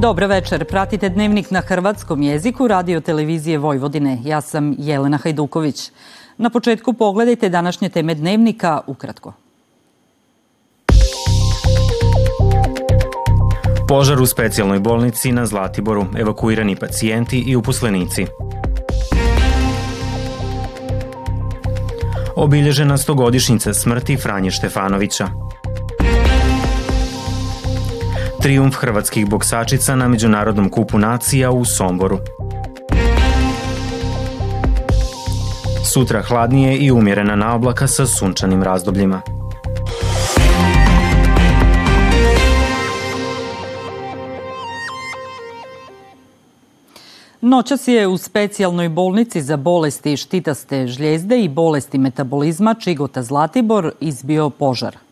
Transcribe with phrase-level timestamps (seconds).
[0.00, 4.18] Dobro večer, pratite dnevnik na hrvatskom jeziku radio televizije Vojvodine.
[4.24, 5.90] Ja sam Jelena Hajduković.
[6.36, 9.32] Na početku pogledajte današnje teme dnevnika ukratko.
[13.88, 18.26] Požar u specijalnoj bolnici na Zlatiboru, evakuirani pacijenti i uposlenici.
[22.36, 25.28] Obilježena stogodišnjica smrti Franje Štefanovića.
[28.42, 32.18] Trijumf hrvatskih boksačica na Međunarodnom kupu nacija u Somboru.
[35.84, 39.20] Sutra hladnije i umjerena naoblaka sa sunčanim razdobljima.
[47.40, 54.50] Noćas je u specijalnoj bolnici za bolesti štitaste žljezde i bolesti metabolizma Čigota Zlatibor izbio
[54.50, 55.07] požar.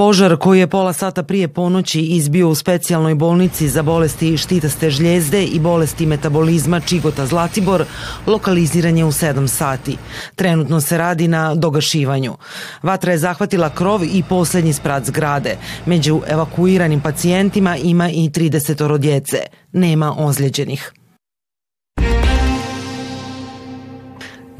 [0.00, 5.44] Požar koji je pola sata prije ponoći izbio u specijalnoj bolnici za bolesti štitaste žljezde
[5.44, 7.84] i bolesti metabolizma Čigota Zlatibor
[8.26, 9.96] lokaliziran je u 7 sati.
[10.34, 12.36] Trenutno se radi na dogašivanju.
[12.82, 15.56] Vatra je zahvatila krov i posljednji sprat zgrade.
[15.86, 19.38] Među evakuiranim pacijentima ima i 30 djece.
[19.72, 20.92] Nema ozlijeđenih.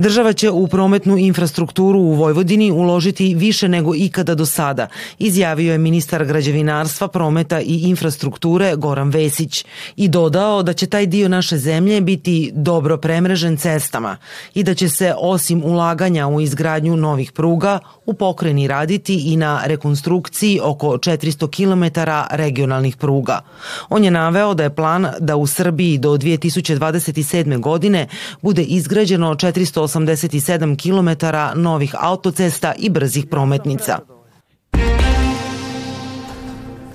[0.00, 4.86] Država će u prometnu infrastrukturu u Vojvodini uložiti više nego ikada do sada,
[5.18, 9.64] izjavio je ministar građevinarstva, prometa i infrastrukture Goran Vesić
[9.96, 14.16] i dodao da će taj dio naše zemlje biti dobro premrežen cestama
[14.54, 19.60] i da će se osim ulaganja u izgradnju novih pruga u pokreni raditi i na
[19.64, 22.00] rekonstrukciji oko 400 km
[22.30, 23.40] regionalnih pruga.
[23.88, 27.60] On je naveo da je plan da u Srbiji do 2027.
[27.60, 28.08] godine
[28.42, 31.26] bude izgrađeno 400 187 km
[31.60, 33.98] novih autocesta i brzih prometnica.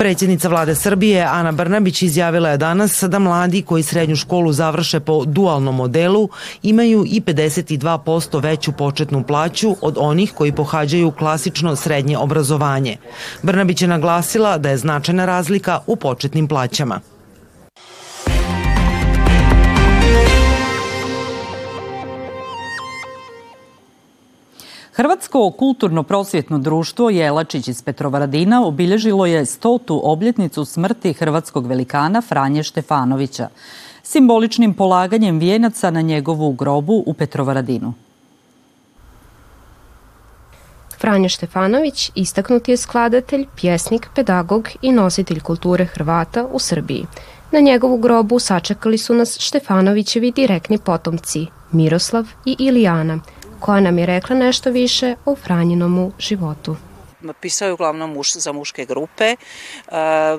[0.00, 5.24] Predsjednica vlade Srbije Ana Brnabić izjavila je danas da mladi koji srednju školu završe po
[5.24, 6.28] dualnom modelu
[6.62, 12.96] imaju i 52% veću početnu plaću od onih koji pohađaju klasično srednje obrazovanje.
[13.42, 17.00] Brnabić je naglasila da je značajna razlika u početnim plaćama.
[25.00, 33.48] Hrvatsko kulturno-prosvjetno društvo Jelačić iz Petrovaradina obilježilo je stotu obljetnicu smrti hrvatskog velikana Franje Štefanovića,
[34.02, 37.92] simboličnim polaganjem vijenaca na njegovu grobu u Petrovaradinu.
[40.98, 47.06] Franje Štefanović istaknuti je skladatelj, pjesnik, pedagog i nositelj kulture Hrvata u Srbiji.
[47.52, 53.20] Na njegovu grobu sačekali su nas Štefanovićevi direktni potomci Miroslav i Ilijana–
[53.60, 56.76] koja nam je rekla nešto više o Franjinomu životu.
[57.40, 59.36] Pisao je uglavnom muš, za muške grupe,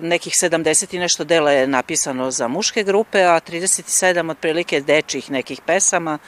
[0.00, 5.60] nekih 70 i nešto dela je napisano za muške grupe, a 37 otprilike dečih nekih
[5.66, 6.18] pesama.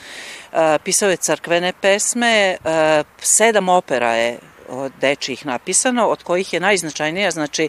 [0.85, 2.57] Pisao je crkvene pesme,
[3.19, 4.39] sedam opera je
[4.69, 7.69] od dečijih napisano, od kojih je najznačajnija znači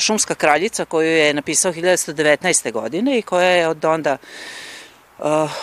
[0.00, 2.72] Šumska kraljica koju je napisao 1919.
[2.72, 4.16] godine i koja je od onda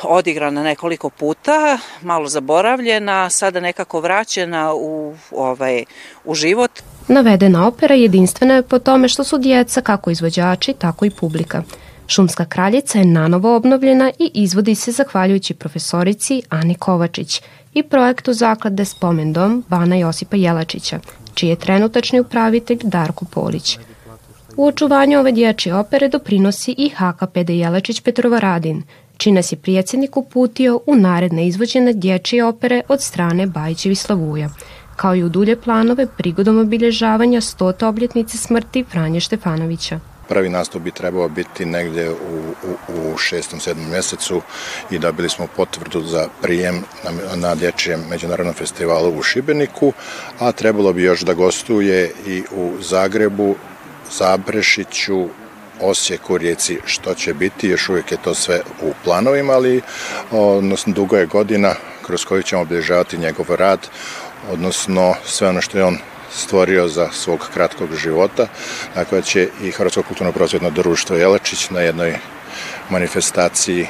[0.03, 5.83] odigrana nekoliko puta, malo zaboravljena, sada nekako vraćena u, ovaj,
[6.25, 6.71] u život.
[7.07, 11.63] Navedena opera jedinstvena je po tome što su djeca kako izvođači, tako i publika.
[12.07, 17.41] Šumska kraljica je nanovo obnovljena i izvodi se zahvaljujući profesorici Ani Kovačić
[17.73, 20.99] i projektu zaklade Spomendom Bana Josipa Jelačića,
[21.33, 23.77] čiji je trenutačni upravitelj Darko Polić.
[24.57, 28.83] U očuvanju ove dječje opere doprinosi i HKPD Jelačić Petrovaradin,
[29.23, 34.49] čiji nas je prijedsjednik uputio u naredne izvođene dječje opere od strane Bajićevi Slavuja,
[34.95, 39.99] kao i u dulje planove prigodom obilježavanja stota obljetnice smrti Franje Štefanovića.
[40.27, 44.41] Prvi nastup bi trebao biti negdje u, u, u šestom, sedmom mjesecu
[44.91, 49.93] i dobili smo potvrdu za prijem na, na dječjem međunarodnom festivalu u Šibeniku,
[50.39, 53.55] a trebalo bi još da gostuje i u Zagrebu,
[54.11, 55.27] Zabrešiću,
[55.81, 59.81] Osijeku, Rijeci, što će biti, još uvijek je to sve u planovima, ali
[60.31, 61.75] odnosno dugo je godina
[62.05, 63.79] kroz koju ćemo obilježavati njegov rad,
[64.51, 65.97] odnosno sve ono što je on
[66.35, 68.47] stvorio za svog kratkog života.
[68.95, 72.17] Dakle, će i Hrvatsko kulturno prosvjetno društvo Jelačić na jednoj
[72.89, 73.87] manifestaciji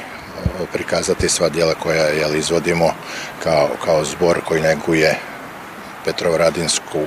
[0.72, 2.94] prikazati sva dijela koja jel, izvodimo
[3.42, 5.18] kao, kao zbor koji neguje
[6.04, 6.98] Petrovaradinsku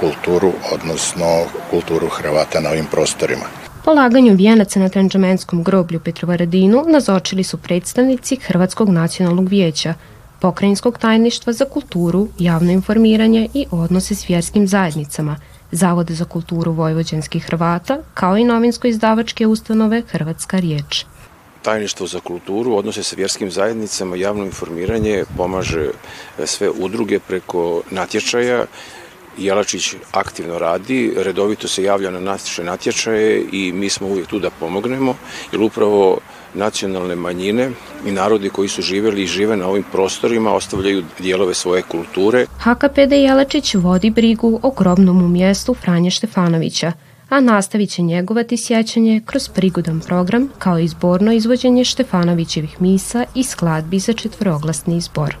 [0.00, 3.65] kulturu, odnosno kulturu Hrvata na ovim prostorima.
[3.86, 9.94] Polaganju vijenaca na Tranđamenskom groblju Petrovaradinu nazočili su predstavnici Hrvatskog nacionalnog vijeća,
[10.40, 15.36] Pokrajinskog tajništva za kulturu, javno informiranje i odnose s vjerskim zajednicama,
[15.70, 21.04] Zavode za kulturu vojvođanskih Hrvata, kao i novinsko-izdavačke ustanove Hrvatska riječ.
[21.62, 25.90] Tajništvo za kulturu odnose se vjerskim zajednicama, javno informiranje pomaže
[26.44, 28.64] sve udruge preko natječaja
[29.38, 34.50] Jelačić aktivno radi, redovito se javlja na naše natječaje i mi smo uvijek tu da
[34.50, 35.14] pomognemo,
[35.52, 36.18] jer upravo
[36.54, 37.70] nacionalne manjine
[38.06, 42.46] i narodi koji su živjeli i žive na ovim prostorima ostavljaju dijelove svoje kulture.
[42.58, 46.92] HKPD Jelačić vodi brigu o grobnom mjestu Franje Štefanovića,
[47.28, 53.44] a nastavit će njegovati sjećanje kroz prigodan program kao i zborno izvođenje Štefanovićevih misa i
[53.44, 55.36] skladbi za četvroglasni zbor.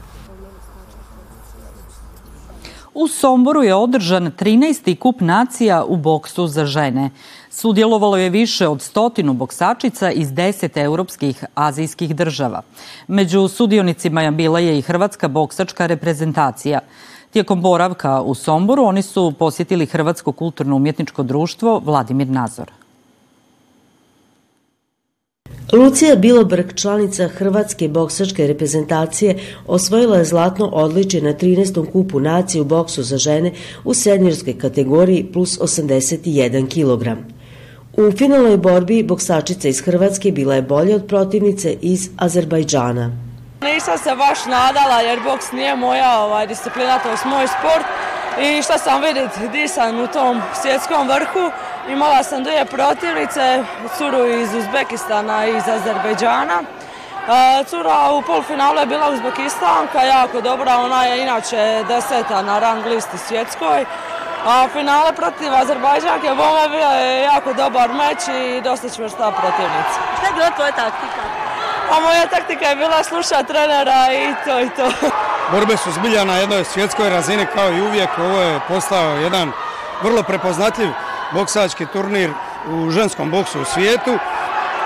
[2.98, 4.98] U Somboru je održan 13.
[4.98, 7.10] kup nacija u boksu za žene.
[7.50, 12.62] Sudjelovalo je više od stotinu boksačica iz deset europskih azijskih država.
[13.08, 16.80] Među sudionicima bila je i hrvatska boksačka reprezentacija.
[17.30, 22.70] Tijekom boravka u Somboru oni su posjetili Hrvatsko kulturno-umjetničko društvo Vladimir Nazor.
[25.72, 31.92] Lucija Bilobrg, članica Hrvatske boksačke reprezentacije, osvojila je zlatno odličje na 13.
[31.92, 33.52] kupu nacije u boksu za žene
[33.84, 37.08] u senjorskoj kategoriji plus 81 kg.
[37.96, 43.10] U finalnoj borbi boksačica iz Hrvatske bila je bolja od protivnice iz Azerbajdžana.
[43.62, 47.86] Nisam se baš nadala jer boks nije moja ovaj, disciplina, to je moj sport
[48.40, 51.50] i šta sam vidjeti di sam u tom svjetskom vrhu
[51.88, 53.64] Imala sam dvije protivnice,
[53.98, 56.62] curu iz Uzbekistana i iz Azerbejdžana.
[56.62, 62.86] E, cura u polufinalu je bila Uzbekistanka, jako dobra, ona je inače deseta na rang
[62.86, 63.84] listi svjetskoj.
[64.46, 69.98] A finale protiv Azerbajdžanke bome bio je jako dobar meč i dosta čvrsta protivnica.
[70.18, 71.22] Šta je bila tvoja taktika?
[71.92, 74.90] A moja taktika je bila slušati trenera i to i to.
[75.52, 78.10] Borbe su zbilja na jednoj svjetskoj razini kao i uvijek.
[78.18, 79.52] Ovo je postao jedan
[80.02, 80.88] vrlo prepoznatljiv
[81.32, 82.30] boksački turnir
[82.68, 84.18] u ženskom boksu u svijetu.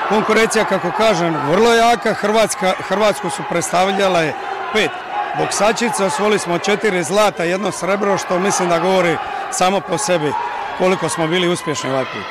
[0.08, 2.14] Konkurencija, kako kažem, vrlo jaka.
[2.14, 4.32] Hrvatska, Hrvatsku su predstavljale
[4.72, 4.90] pet
[5.38, 6.06] boksačica.
[6.06, 9.16] Osvojili smo četiri zlata, jedno srebro, što mislim da govori
[9.50, 10.32] samo po sebi
[10.78, 12.24] koliko smo bili uspješni ovaj put.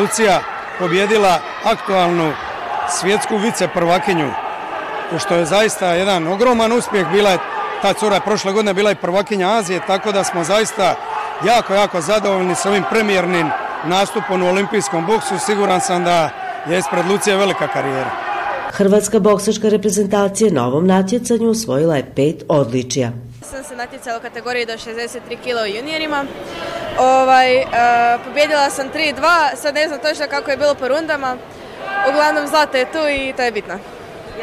[0.00, 0.40] Lucija
[0.78, 2.32] pobjedila aktualnu
[2.88, 4.30] svjetsku vice prvakinju,
[5.18, 7.06] što je zaista jedan ogroman uspjeh.
[7.08, 7.38] Bila je
[7.82, 10.94] ta cura prošle godine bila i prvakinja Azije, tako da smo zaista
[11.46, 13.50] jako, jako zadovoljni s ovim premijernim
[13.84, 15.38] nastupom u olimpijskom boksu.
[15.38, 16.30] Siguran sam da
[16.68, 18.10] je ispred Lucije velika karijera.
[18.72, 23.12] Hrvatska boksačka reprezentacija na ovom natjecanju osvojila je pet odličija.
[23.42, 26.24] Sam se natjecala u kategoriji do 63 kg u juniorima.
[26.98, 27.64] Ovaj, uh,
[28.24, 31.36] pobjedila sam 3-2, sad ne znam točno kako je bilo po rundama.
[32.10, 33.74] Uglavnom zlata je tu i to je bitno.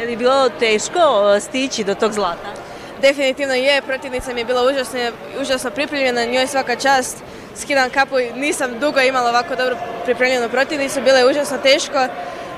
[0.00, 1.00] Je li bilo teško
[1.40, 2.61] stići do tog zlata?
[3.02, 5.00] Definitivno je, protivnica mi je bila užasno,
[5.40, 7.16] užasno pripremljena, njoj svaka čast,
[7.56, 11.98] skidam kapu, nisam dugo imala ovako dobro pripremljenu protivnicu, bilo je užasno teško,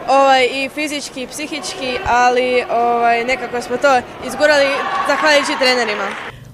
[0.09, 4.67] ovaj, i fizički i psihički, ali ovaj, nekako smo to izgurali
[5.09, 6.09] zahvaljujući trenerima.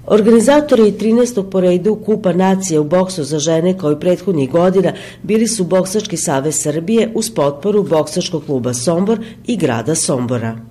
[0.07, 1.49] Organizatori 13.
[1.49, 4.93] po redu Kupa nacije u boksu za žene kao i prethodnih godina
[5.23, 10.70] bili su Boksački savez Srbije uz potporu Boksačkog kluba Sombor i grada Sombora.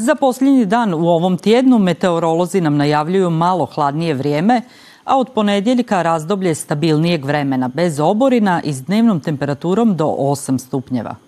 [0.00, 4.62] Za posljednji dan u ovom tjednu meteorolozi nam najavljuju malo hladnije vrijeme,
[5.04, 11.27] a od ponedjeljka razdoblje stabilnijeg vremena bez oborina i s dnevnom temperaturom do 8 stupnjeva.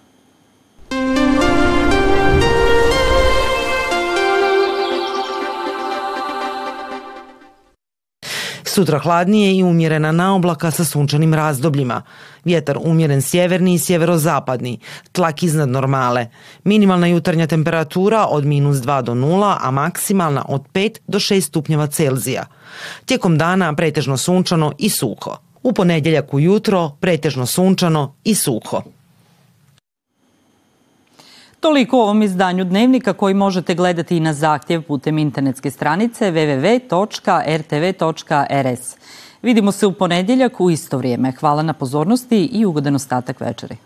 [8.72, 12.02] Sutra hladnije i umjerena naoblaka sa sunčanim razdobljima.
[12.44, 14.78] Vjetar umjeren sjeverni i sjeverozapadni,
[15.12, 16.26] tlak iznad normale.
[16.64, 21.86] Minimalna jutarnja temperatura od minus 2 do 0, a maksimalna od 5 do 6 stupnjeva
[21.86, 22.46] Celzija.
[23.04, 25.36] Tijekom dana pretežno sunčano i suho.
[25.62, 28.82] U ponedjeljak ujutro pretežno sunčano i suho.
[31.60, 36.96] Toliko u ovom izdanju dnevnika koji možete gledati i na zahtjev putem internetske stranice www.rtv.rs.
[39.42, 41.32] Vidimo se u ponedjeljak u isto vrijeme.
[41.32, 43.76] Hvala na pozornosti i ugodan ostatak večeri.